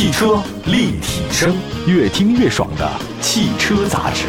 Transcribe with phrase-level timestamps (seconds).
[0.00, 1.54] 汽车立体声，
[1.86, 4.24] 越听越爽的汽车杂志。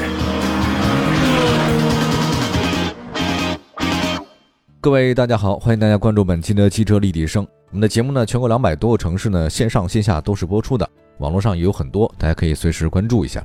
[4.81, 7.47] 各位大家好，欢迎大家关注本期的汽车立体声。
[7.69, 10.85] 我们的节目呢，全国两百多个城市呢，线上线下都是播出的，
[11.19, 13.41] 网络上也有很多，大家可以随时关注一下。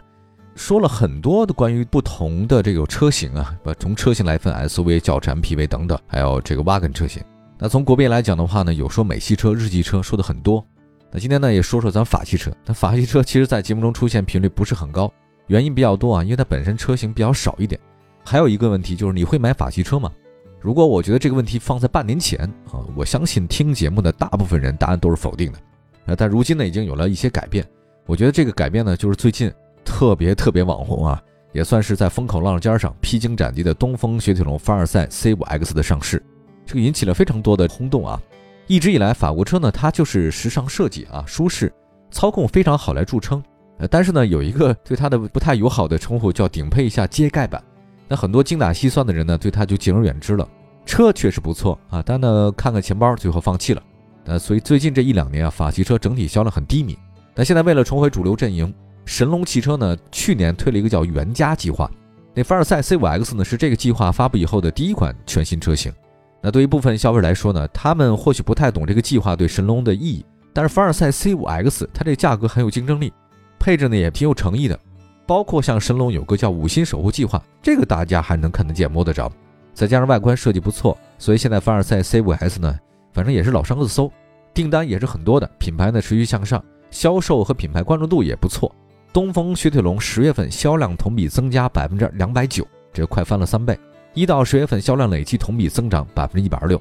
[0.56, 7.22] 说了很多的关于不同的这个车型啊，不从车型来分，SUV、轿车、MPV 等等，还有这个 Wagon 车型。
[7.56, 10.66] 那从国别来讲的话呢，有说美系车、日系车说的很多。
[11.16, 12.52] 那今天呢，也说说咱法系车。
[12.66, 15.11] 那法系车其实在节目中出现频率不是很高，
[15.47, 17.80] 原因比较多啊，因为它本身车型比较少一点。
[18.23, 20.12] 还有一个问题就是，你会买法系车吗？
[20.61, 25.59] 如果我觉得这个问题放在半年前啊，我相信听节目的大部分人答案都是否定的。
[26.05, 27.67] 呃，但如今呢，已经有了一些改变。
[28.05, 29.51] 我觉得这个改变呢，就是最近
[29.87, 31.23] 特别特别网红啊，
[31.55, 36.23] 也算是在风口浪尖上披荆斩棘的东风雪铁龙凡尔赛 C5X 的上市。
[36.67, 38.20] 这个引起了非常多的轰动啊！
[38.69, 41.72] 一直以来，法国车呢，它就是时尚设计啊，舒适，
[42.11, 43.42] 操控非常好来著称。
[43.78, 47.62] 呃，但是呢，有一个对它的不太友好的称呼，叫顶配一下揭盖版。
[48.08, 50.48] 那很多精打细算的人呢，对它就敬而远之了。
[50.84, 53.83] 车确实不错啊，但呢，看看钱包，最后放弃了。
[54.25, 56.98] 呃，所以最近这一两年啊，法系车整体销量很低迷。
[57.36, 61.89] 那现在为了重回主流阵营，神龙汽车呢，去年推了一个叫“原家计划”。
[62.34, 65.92] 那凡尔赛 C5X 呢，是这个计划发布以后的第一款全新车型。
[66.47, 73.12] 那对于部分消费者来说呢，他们或许不太懂这个计划对神龙的意义，但是凡尔赛 C5X 它这个价格很有竞争力，
[73.58, 74.78] 配置呢也挺有诚意的，
[75.27, 79.28] 包括像神龙有个叫五星守护计划，这个大家还能看得见摸得着，
[79.74, 82.78] 再加上外观设计不错，所以现在凡尔赛 C5X 呢，
[83.12, 84.08] 反正也是老上热搜，
[84.55, 88.72] 订单也是很多的，品牌呢持续向上，销售和品牌关注度也不错。
[89.12, 93.77] 东风雪铁龙十月份销量同比增加百分之两百九，这快翻了三倍。
[94.17, 96.81] 一到十月份销量累计同比增长百分之一百二六。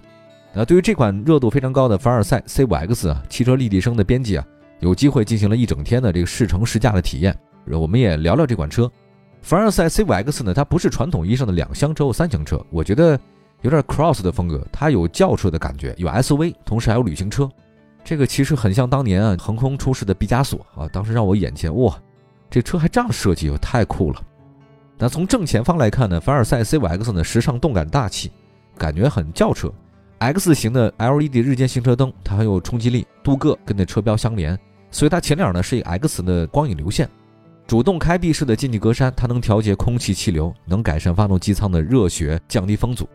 [0.53, 4.47] 那对于这款热度非常高的凡尔赛 C5X 啊，汽车立体声的编辑啊，
[4.79, 7.37] 有机会进行了一整天的这个试乘试驾的体验。
[7.65, 8.89] 我们也聊聊这款车。
[9.41, 13.19] 凡尔赛 C5X 呢，它不是传统意义上的两厢车或三厢车，我觉得
[13.63, 17.49] 有点 cross 的风格，它有轿车的感觉，有 SUV，同时还有旅行车。
[18.01, 21.99] 这个其实很像当年啊横空出世的毕加索啊，当时让我眼前哇，
[22.49, 24.21] 这车还这样设计，太酷了。
[24.97, 28.31] 那从正前方来看呢，凡尔赛 C5X 呢时尚动感大气，
[28.77, 29.71] 感觉很轿车。
[30.19, 34.57] X 型的 LED 日间行车灯，它很有冲击力，镀铬跟那车标相连，
[34.89, 37.09] 所以它前脸呢是一个 X 的光影流线。
[37.67, 43.09] 主动开闭式的进气格栅，它能调节空气气流，能改善发动机舱的热学，降低风阻。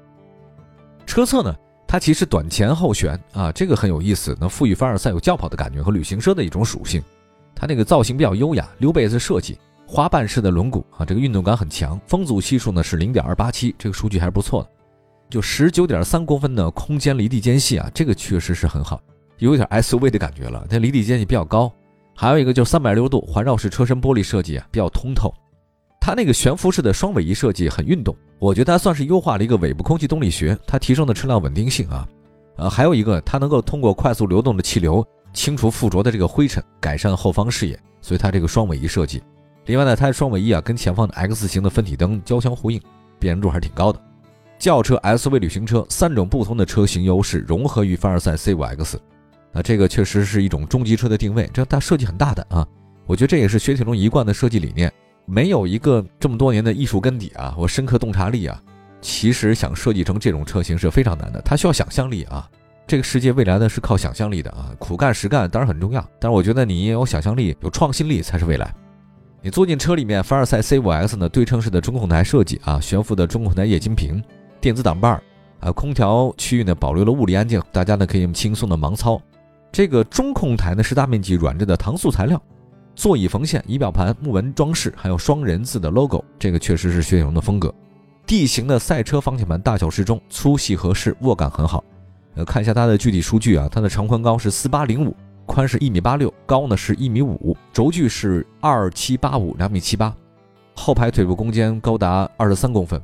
[1.06, 1.54] 车侧呢，
[1.86, 7.02] 它其实短前后悬啊，这个很有意思，能赋予凡尔赛有轿跑的感觉和旅行车的一种属性。
[7.54, 9.58] 它那个造型比较优雅，溜背式设计。
[9.92, 12.00] 花瓣式的轮毂啊，这个运动感很强。
[12.06, 14.70] 风阻系数呢是零点二八七，这个数据还是不错的。
[15.28, 19.00] 就十九点三公分的空间离地间隙啊，这个确实是很好，
[19.38, 20.64] 有点 SUV 的感觉了。
[20.70, 21.72] 它离地间隙比较高。
[22.14, 25.34] 还有一个就是三百六十度环绕式车身玻璃设计啊，比较通透。
[26.00, 32.06] 它那个悬浮式的双尾翼设计很运动，我觉得它算是优化了一个尾部空气动力学，它提升了车辆稳定性啊。
[32.58, 39.20] 呃，还有一个它能够通过快速流动的气流清除附着的这个灰尘，改善后方视野，所以它这个双尾翼设计。
[39.66, 42.80] 另外呢，它的双尾翼啊，跟前方的 X 型的分体灯交相呼应，
[43.18, 44.00] 辨认度还是挺高的。
[44.58, 48.96] 轿车、SUV、旅行车三种不同的车型优势融合于凡尔赛 C5X，
[49.52, 51.48] 那这个确实是一种中级车的定位。
[51.52, 52.66] 这它设计很大胆啊，
[53.06, 54.92] 我觉得这也是雪铁龙一贯的设计理念。
[55.24, 58.60] 没有一个这么多年的艺术根底啊，或深刻洞察力啊，
[59.00, 61.40] 其实想设计成这种车型是非常难的。
[61.42, 62.46] 它需要想象力啊，
[62.86, 68.74] 这个世界未来呢是靠想象力的啊，苦干实干当然很重要，但是我觉得你也有想象力、有创新力才是未来。
[69.42, 74.22] 你坐进车里面，凡尔赛 C5X 呢，对称式的中控台设计啊，悬浮的中控台液晶屏，
[74.60, 75.22] 电子挡把儿，
[75.60, 79.18] 啊，空调区域呢保留了物理安静，大家呢可以轻松的盲操。
[79.72, 82.40] 这个中控台呢是大面积软质的搪塑材料，
[82.94, 87.74] 座椅缝线，仪表盘木纹装饰，还有双人字的 logo，这个确实是雪铁龙的风格。
[88.26, 91.82] D 型的赛车方向盘大小适中，粗细合适，握感很好。
[92.34, 95.16] 呃，看一下它的具体数据啊，它的长宽高是四八零五。
[95.50, 100.14] 宽是一米八六，高呢是一米五，轴距是二七八五，两米七八，
[100.76, 103.02] 后排腿部空间高达二十三公分。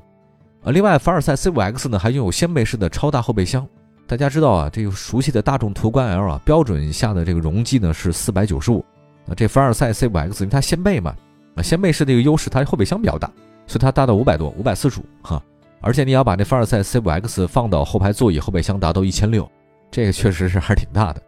[0.63, 3.67] 呃，另外凡尔赛 C5X 呢还拥有掀背式的超大后备箱。
[4.07, 8.85] 大家知道啊，这个熟悉的大众途观 L 啊，标准下的这个容积呢是四百九十五。
[9.25, 11.13] 那这凡尔赛 C5X 因为它掀背嘛，
[11.57, 13.29] 啊掀背式的一个优势，它后备箱比较大，
[13.67, 15.43] 所以它大到五百多，五百四十五哈。
[15.81, 19.51] 而且你要把这凡尔赛 C5X 放到后排座椅，后备箱达到一千六，
[19.91, 21.21] 这个确实是还是挺大的。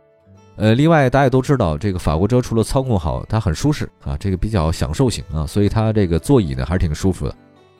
[0.58, 7.34] 呃，另外大家都知道，这个法国车除了操控好，它很舒适啊，这个比较享受型啊，所以它这个座椅呢还是挺舒服的，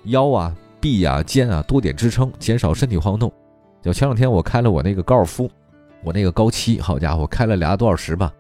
[0.05, 3.33] 腰啊、臂啊、肩啊多点支撑，减少身体晃动。
[3.83, 5.51] 就前两天我开了我那个高尔夫，
[6.05, 8.33] 我那个高七，好家伙，开了俩多小时吧，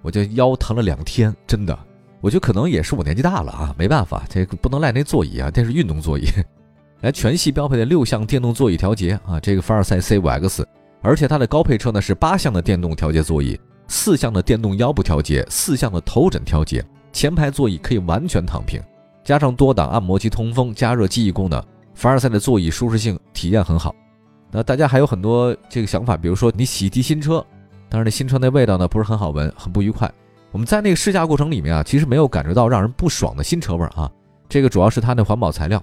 [0.00, 1.78] 我就腰疼了两天，真的。
[2.22, 6.26] 我觉得可能也是我年纪大了啊，没办法，这个不能赖那座椅啊，这是运动座椅。
[7.02, 10.64] 来，全系标配的六项电动座椅调节啊，这个凡尔赛 C5X，
[11.02, 18.80] 而且它的高配车呢是八项的电动调节座椅，四项的电动腰部调节，四项的头枕调节，前排座椅可以完全躺平，
[19.22, 21.62] 加上多档按摩机通风、加热记忆功能，
[21.94, 23.94] 凡尔赛的座椅舒适性体验很好。
[24.50, 27.44] 那大家还有很多这个想法，比如说你洗涤新车，
[27.88, 30.10] 但是那新车那味道呢不是很好闻，很不愉快。
[30.52, 34.10] 我们在那个试驾过程里面啊，其实没有感觉到让人不爽的新车味啊。
[34.48, 35.82] 这个主要是它那环保材料、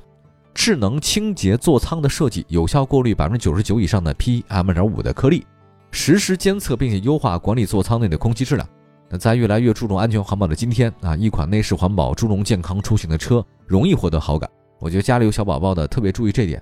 [0.54, 5.46] 智能清洁座舱的设计，有效过滤百分之九十九以上的 PM 点五的颗粒，
[5.92, 8.68] 实时监测并且优化管理座舱内的空气质量。
[9.10, 14.50] 那在越来越注重安全环保的今天啊，一款内饰环保、注重健康出行的车容易获得好感。
[14.80, 16.62] 我觉得家里有小宝宝的特别注意这点。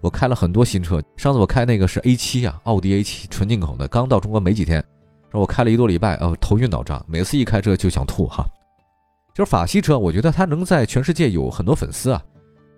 [0.00, 4.84] 我开了很多新车，上次我开那个是 A7 啊，奥迪 A7 纯进口的，刚到中国没几天，
[5.32, 8.44] 我开了一多礼拜，呃，头晕脑胀，每次一开车就想吐哈。
[9.32, 12.22] 就是法系车，我觉得它能在全世界有很多粉丝啊，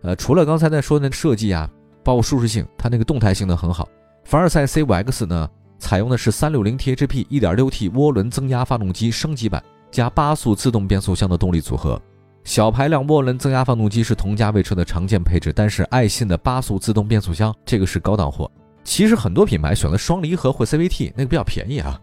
[0.03, 1.69] 呃，除了刚才在说的那设计啊，
[2.05, 3.89] 包括舒适性，它那个动态性能很好。
[4.25, 12.01] 凡尔赛 C5X 呢，采用的是 360THP 1.6T 涡轮增压发动机升级版加八速自动变速箱的动力组合。
[12.45, 18.51] 小排量涡轮增压发动机是同价位车的常见配置，但是爱信的八速自动变速箱这个是高档货。
[18.85, 22.01] 其实很多品牌选择双离合或 CVT 那个比较便宜啊，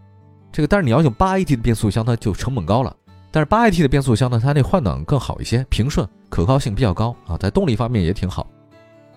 [0.52, 2.94] 这个但是你要用八 AT 的变速箱，它就成本高了。
[3.30, 8.46] 但是八 AT 的变速箱呢，它那换挡更好一些，平顺，可靠性比较高啊，在动力方面也挺好。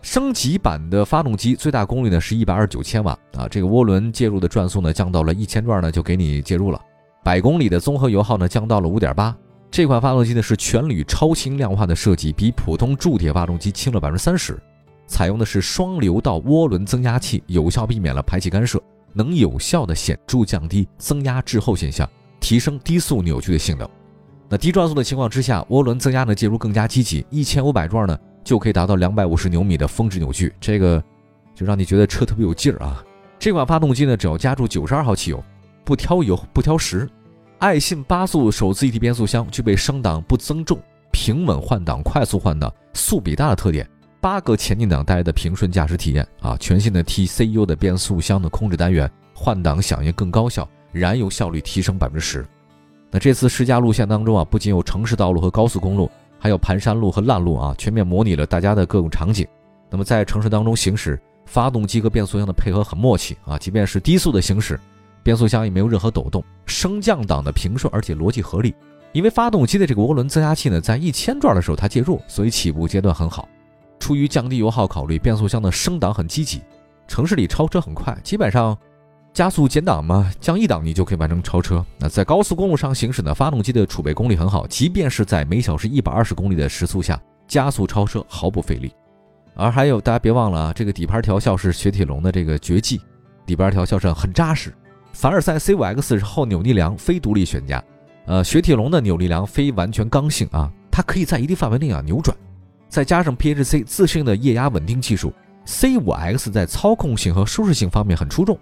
[0.01, 6.79] 升级版的发动机最大功率呢是一百二十九千瓦啊，这个涡轮介入的转速呢降到了一千转呢就给你介入了，
[7.23, 9.35] 百公里的综合油耗呢降到了五点八。
[9.69, 14.57] 这款发动机呢是全铝超轻量化的设计，比普通铸铁发动机轻了百分之三十。
[15.07, 18.81] 采用的是双流道涡轮增压器，有效避免了排气干涉，
[19.13, 22.09] 能有效的显著降低增压滞后现象，
[22.39, 23.89] 提升低速扭矩的性能。
[24.49, 31.03] 那低转速的情况之下，涡轮增压呢介入更加积极，一千五百转呢就可以达到两百五十牛米的峰值扭矩，这个
[31.53, 33.03] 就让你觉得车特别有劲儿啊。
[33.37, 35.43] 这款发动机呢只要加注九十二号汽油，
[35.83, 37.09] 不挑油不挑食。
[37.59, 40.79] 爱信八速手自一体变速箱具备升档不增重、
[41.11, 43.89] 平稳换挡、快速换挡、速比大的特点。
[44.21, 52.45] 八个前进档带来的平顺驾驶体验啊，全新的 TCU 的变速箱的控制单元，换挡响应更高效，燃油效率提升百分之十。
[53.09, 59.47] 那这次试驾路线当中啊，不仅有城市道路和高速公路，还有盘山路和烂路啊，全面模拟了大家的各种场景。
[59.89, 64.79] 那么在城市当中行驶，发动机和变速箱的配合很默契啊，即便是低速的行驶。
[65.23, 68.73] 变速箱也没有任何抖动，升降档的平顺，而且逻辑合理。
[69.13, 73.47] 因为发动机的这个涡轮增压器呢，在一千转的时候它介入，所以起步阶段很好。
[73.99, 76.61] 出于降低油耗考虑，变速箱的升档很积极，
[77.07, 78.77] 城市里超车很快，基本上
[79.37, 81.85] 加速减档嘛，降一档你就可以完成超车。
[81.99, 88.91] 那在高速公路上行驶呢，发动机的储备功率很好，即便是在每小时一百二十公里的时速下，加速超车毫不费力。
[89.53, 92.99] 而还有大家别忘了啊，这个底盘调校是雪铁龙的这个绝技，
[93.45, 94.73] 底盘调校上很扎实。
[95.13, 97.83] 凡尔赛 C5X 是后扭力梁非独立悬架，
[98.25, 102.35] 呃，雪铁龙的扭力梁非完全刚性啊，它可以在一定范围内啊扭转，
[102.89, 105.31] 再加上 PHC 自适应的液压稳定技术
[105.67, 108.57] ，C5X 在操控性和舒适性方面很出众。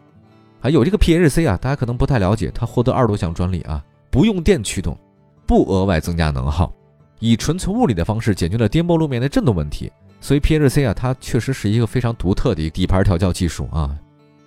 [0.65, 4.97] 还有这个 PHC 啊，大家可能不太了解，它获得二十多项专利啊，不用电驱动，
[5.45, 6.73] 不额外增加能耗，
[7.19, 9.91] 以纯粹物理的方式解决了颠簸路面的震动问题。
[10.19, 13.95] 所以 PHC 啊，它确实是一个非常独特的底盘调教技术啊，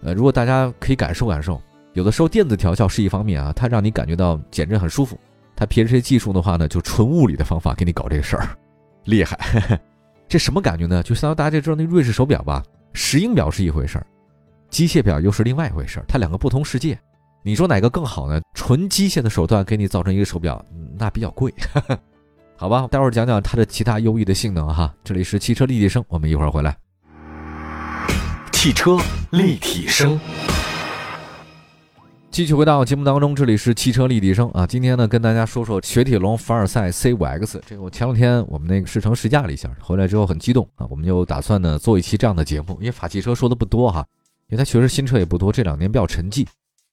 [0.03, 1.63] 呃，如果大家可以感受感受。
[1.93, 5.17] 有的时候电子调教是一方面啊，它让你感觉到减震很舒服。
[5.55, 8.49] 它 PHC 技术的话呢，就纯物理的方法给你搞这个事儿，
[9.05, 9.39] 厉害。
[10.27, 11.01] 这什么感觉呢？
[11.01, 12.61] 就相当于大家就知道那瑞士手表吧，
[12.93, 14.07] 石英表是一回事儿，
[14.71, 16.99] 机械表又是另外一回事儿，它两个不同世界。
[17.43, 18.41] 你说哪个更好呢？
[18.55, 20.63] 纯机械的手段给你造成一个手表，
[20.99, 21.53] 那比较贵，
[22.57, 22.87] 好吧？
[22.91, 24.93] 待会儿讲讲它的其他优异的性能哈。
[25.03, 26.77] 这里是汽车立体声，我们一会儿回来。
[28.53, 28.99] 汽车
[29.31, 30.19] 立体声。
[32.31, 34.67] 继续回到节目当中，这里是汽车立体声啊。
[34.67, 37.61] 今天呢，跟大家说说雪铁龙凡尔赛 C5X。
[37.67, 40.87] 这个我前两天我们那个试乘试驾了一下，回来之后很激动啊。
[40.91, 44.05] 我们就打算呢做一期这样的节目，因为法系车说的不多哈，
[44.49, 46.47] 因为它确实新车也不多，这两年比较沉寂。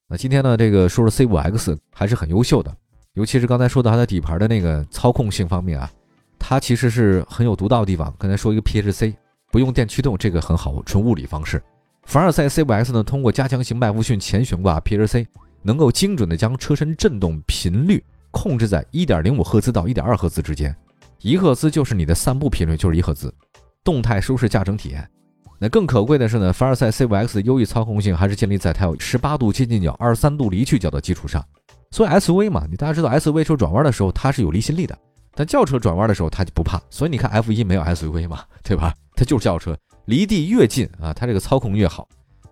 [0.08, 2.74] 那今天呢，这个说说 C5X 还是很优秀的，
[3.14, 5.90] 尤其是刚才说到它的底盘的那个操控性方面啊，
[6.38, 8.14] 它其实是很有独到的地方。
[8.18, 9.14] 刚才说一个 PHC
[9.50, 11.62] 不用电驱动，这个很好，纯物理方式。
[12.04, 15.26] 凡尔赛 C5X 呢，通过加强型麦弗逊前悬挂 PHC，
[15.62, 20.76] 能够精准的将车身振动频率控制在1.05赫兹到1.2赫兹之间，
[21.20, 23.34] 一赫兹就是你的散步频率，就是一赫兹，
[23.82, 25.08] 动态舒适驾乘体验。
[25.58, 31.42] 那更可贵的是呢，凡尔赛 C5X 的优异操控性还是建立在它有18度接近角、23度离去角的基础上，
[31.90, 34.96] 所以 SUV 嘛，你大家知道 SUV 车转弯的时候它是有离心力的，
[35.34, 36.78] 但轿车转弯的时候它就不怕。
[36.90, 38.94] 所以你看 F1 没有 SUV 嘛，对吧？
[39.14, 42.06] 它就是轿车，离地越近啊，它这个操控越好。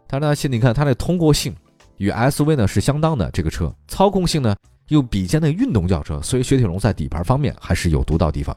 [0.07, 1.55] 但是呢，现你看它的通过性
[1.99, 4.57] 与 SUV 呢是相当的，这个车操控性呢
[4.89, 8.57] 又比肩那运动轿车，所以雪铁龙在底盘方面还是有独到地方。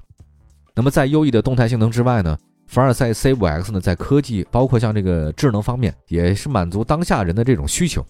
[0.73, 2.37] 那么在优异的动态性能之外呢？
[2.67, 8.05] 凡尔赛 C5X 呢，在科技包括像这个智能方面，也是满足当下人的这种需求。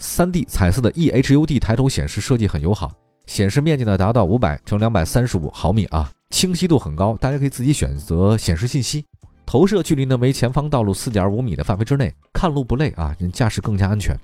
[0.00, 2.90] 3D 彩色的 eHUD 抬头显示设计很友好，
[3.26, 9.06] 显示面积呢达到500乘235毫米啊，清晰度很高，大家可以自己选择显示信息。
[9.46, 14.16] 投射距离呢为前方道路4.5米的范围之内，看路不累啊，驾驶更加安全。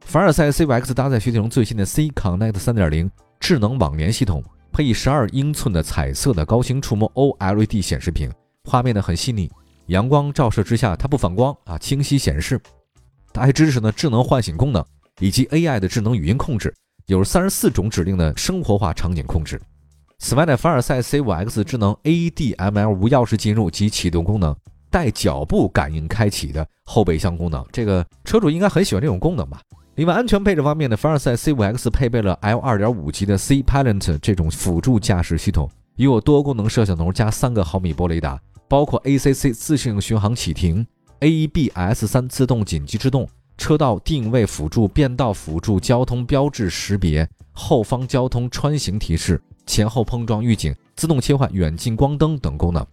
[0.00, 4.42] 凡尔赛 C5X 搭载雪铁龙最新的 C Connect 3.0智能网联系统，
[4.72, 8.28] 配以12英寸的彩色的高清触摸 OLED 显示屏。
[8.64, 9.50] 画面呢很细腻，
[9.86, 12.60] 阳光照射之下它不反光啊，清晰显示。
[13.32, 14.84] 它还支持呢智能唤醒功能
[15.20, 16.74] 以及 AI 的智能语音控制，
[17.06, 19.60] 有三十四种指令的生活化场景控制。
[20.18, 24.56] 此外呢，凡尔赛 C5X 智能 ADML 无钥匙进入及启动功能，
[24.90, 29.60] 带脚步感应开启的后备箱功能，这个车主应该很喜欢这种功能吧？
[29.96, 38.40] 另外安全配置方面呢，凡尔赛 C5X 配备了 L2.5 级的 C Pilot 这种辅助驾驶系统，有多功能摄像头加三个毫米波雷达。
[38.68, 40.86] 包括 ACC 自适应巡航启停、
[41.20, 52.84] ABS 三自动紧急制动、车道定位辅助、变道辅助、交通标志识别、后方交通穿行提示、前后碰撞预警、自动切换远近光灯等功能。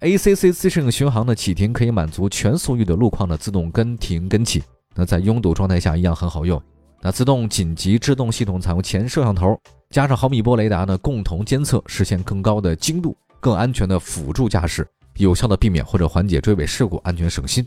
[0.00, 4.62] ACC 自适应巡航的启停可以满足全速域的路况的自动跟停跟起，
[4.96, 6.60] 那在拥堵状态下一样很好用。
[7.00, 9.56] 那自动紧急制动系统采用前摄像头
[9.90, 14.86] 加上毫米波雷达呢，共同监测，实现更高的精度、更安全的辅助驾驶。
[15.22, 17.66] 有效的避免或者缓解追尾事故，安全省心。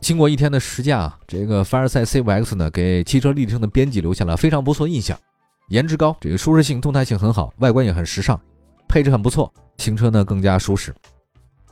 [0.00, 5.18] 经过一天的试驾，这个凡尔赛 C5X 呢，给汽车立体声的编辑留下了非常不错印象。
[5.68, 8.40] 颜值高，这个舒适性、动态性很好，外观也很时尚，
[8.88, 10.94] 配置很不错，行车呢更加舒适。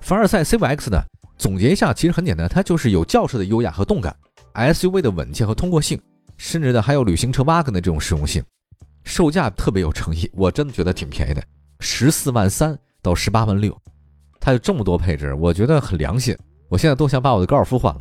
[0.00, 1.02] 凡尔赛 C5X 呢，
[1.38, 4.14] 总结一下，其实很简单，它就是有轿车的优雅和动感
[4.54, 5.98] ，SUV 的稳健和通过性，
[6.36, 8.44] 甚至呢还有旅行车 wagon 的这种实用性。
[9.04, 11.42] 售价特别有诚意，我真的觉得挺便宜的，
[11.80, 13.74] 十四万三到十八万六。
[14.48, 16.34] 它有这么多配置，我觉得很良心。
[16.70, 18.00] 我现在都想把我的高尔夫换了。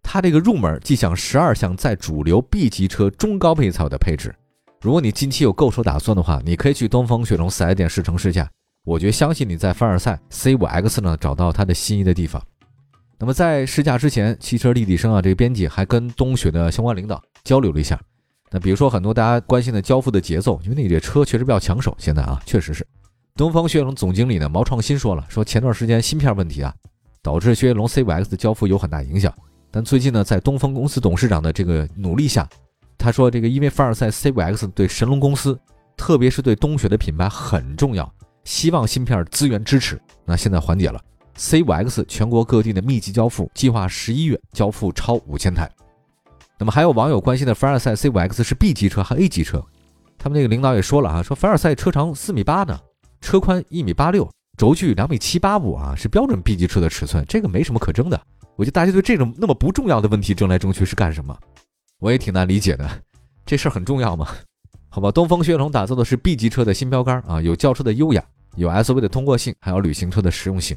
[0.00, 4.32] 它这个入门即享十二项在主流 B 级车中高配才有的配置。
[4.80, 8.48] 如果你近期有购车打算的话，你可以去东风雪龙四 S 店试乘试驾。
[8.84, 12.40] 我觉得相信你在凡尔赛 C5X 呢找到它的心仪的地方。
[13.18, 18.00] 那么在试驾之前，汽车立体声啊这个编辑还跟东雪的相关领导交流了一下。
[18.52, 22.86] 那比如说很多大家关心的交付的节奏，因为你这车确实比较抢手，现在啊确实是。
[23.38, 26.74] 东风雪铁龙总经理呢毛创新说了，说前段时间芯片问题啊，
[27.22, 29.32] 导致雪铁龙 C5X 的交付有很大影响。
[29.70, 32.48] 但最近呢，在东风公司董事长的这个努力下，
[32.98, 35.56] 他说这个因为凡尔赛 C5X 对神龙公司，
[35.96, 40.00] 特别是对东雪的品牌很重要，希望芯片资源支持。
[40.24, 41.00] 那现在缓解了
[41.36, 45.70] ，C5X 全国各地的密集交付，计划十一月交付超五千台。
[46.58, 49.64] 那么还有网友关心的凡尔赛 C5X 是 B 级车还 A 级车？
[50.18, 52.76] 他们那个领导也说了啊，说凡尔赛车长四米八呢。
[53.20, 58.20] 车宽一米八六，轴距两米七八五啊，是标准 B 级车的尺寸，这个没什么可争的。
[58.56, 61.36] 我觉得大家对这种那么不重要的问题争来争去是干什么？
[62.00, 62.88] 我也挺难理解的。
[63.44, 64.28] 这事儿很重要吗？
[64.88, 68.24] 好吧，东风雪铁龙打造的是 B 级车的新标杆啊，有轿车的优雅，
[68.56, 70.76] 有 SUV 的通过性，还有旅行车的实用性。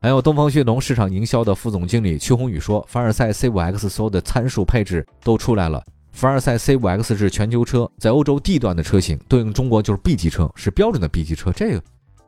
[0.00, 5.82] 还有东风雪铁龙市场营销的副总经理邱宏宇说，凡尔赛 C5X 所有的参数配置都出来了。
[6.18, 11.80] 凡尔赛 C5X 是全球车，在欧洲 D 段的车型，对应中国就是 B 级车，是标准的 B 级车，这个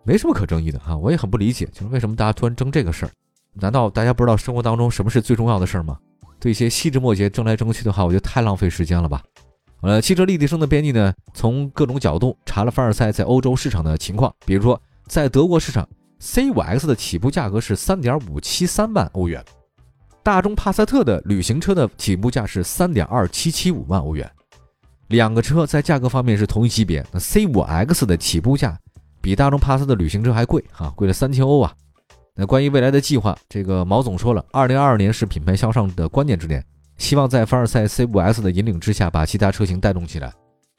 [0.04, 0.96] 没什么可争议的哈。
[0.96, 3.10] 我也很不理解，就是为什么大家突然争这个事儿？
[3.52, 5.98] 难道大家不知道生活当中什么是最重要的事儿吗？
[6.38, 9.20] 对一些细枝末节争来争去的话，我觉得太浪费时间了吧。
[9.80, 15.88] 呃，汽车立体声的编辑呢，从各种角度查了凡尔赛在欧洲市场的情况，比如说在德国市场
[16.20, 19.44] ，C5X 的起步价格是三点五七三万欧元。
[20.30, 24.30] 大众帕萨特的旅行车的起步价是三点二七七五万欧元，
[25.08, 27.04] 两个车在价格方面是同一级别。
[27.10, 28.78] 那 C5X 的起步价
[29.20, 31.74] 比大众帕萨特旅行车还贵哈，贵了三千欧啊。
[32.36, 36.64] 那关于未来的计划，这个毛总说了，二零二二年是品牌向上的关键之年，
[36.96, 40.32] 希望在凡尔赛 C5S 的引领之下，把其他车型带动起来。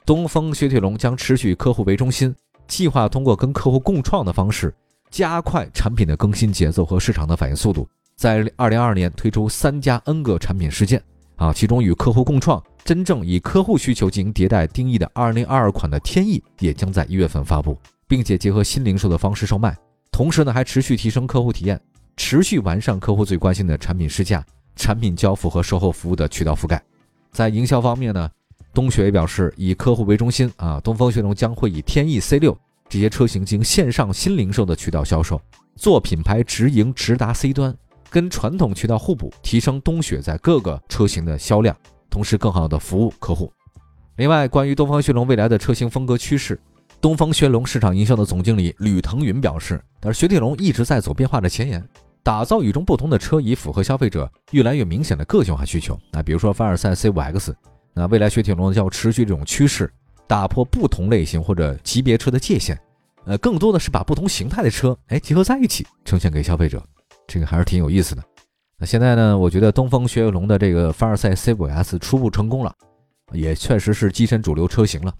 [0.06, 2.34] 东风雪铁龙将持续以客户为中心，
[2.66, 4.74] 计划通过跟客户共创的方式，
[5.10, 7.86] 加快产品的更新节奏和市场的反应速度。
[8.22, 11.02] 在二零二二年推出三加 N 个产品事件
[11.34, 17.76] 啊，其中与客户共创、真正以客户需求进行迭代定义的二零二二款的天翼也将在一月份发布，
[18.06, 19.76] 并且结合新零售的方式售卖。
[20.12, 21.80] 同时呢，还持续提升客户体验，
[22.16, 26.80] 持续完善客户最关心的产品试驾、产品交付和售后服务的渠道覆盖。
[27.32, 28.30] 在营销方面呢，
[28.72, 32.56] 东雪也表示，以客户为中心啊，东风雪铁龙将会以天翼 C 六
[32.88, 35.42] 这些车型经线上新零售的渠道销售，
[35.74, 37.76] 做品牌直营直达 C 端，
[38.12, 41.74] 跟传统渠道互补，提升东雪在各个车型的销量，
[42.10, 43.50] 同时更好的服务客户。
[44.16, 46.60] 另外，关于东方雪铁龙未来的车型风格趋势，
[47.00, 51.82] 东方雪铁龙市场营销的总经理吕腾云表示，但是雪铁龙一直在走变化的前沿，
[52.22, 55.98] 打造与众不同的车，以符合消费者越来越明显的个性化需求。
[56.12, 57.54] 那比如说凡尔赛 C5X。
[57.94, 59.92] 那未来雪铁龙要持续这种趋势，
[60.26, 62.78] 打破不同类型或者级别车的界限，
[63.26, 66.82] 呃，更多的是把不同形态的车哎结合在一起，呈现给消费者，
[67.32, 68.22] 这个还是挺有意思的。
[68.76, 72.74] 那现在呢，我觉得东风雪铁龙的这个凡尔赛 C5S 初步成功了，
[73.32, 75.14] 也确实是跻身主流车型了。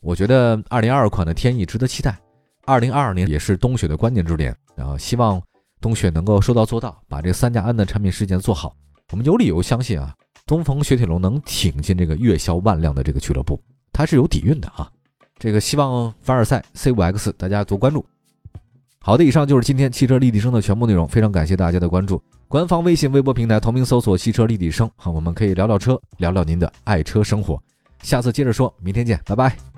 [0.00, 2.18] 我觉得2022款的天翼值得期待
[2.66, 5.40] ，2022年也是冬雪的关键之年，然后希望
[5.80, 8.74] 冬雪能够说到做到，把这三加 N 的产品事件做好。
[9.12, 10.12] 我们有理由相信啊。
[10.44, 14.90] 东风雪铁龙能挺进这个月销万辆的这个俱乐部，它是有底蕴的啊！
[15.38, 18.04] 这个希望凡尔赛 C5X 大家多关注。
[19.04, 22.22] 好的，以上就是今天汽车立体声的全部内容，非常感谢大家的关注。
[22.46, 27.60] 官方微信、微博平台同名搜索“汽车立体声”，好，我们可以聊聊车，聊聊您的爱车生活。
[28.02, 29.71] 下次接着说，明天见，拜拜。